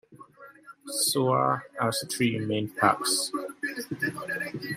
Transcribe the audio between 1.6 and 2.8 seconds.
has three main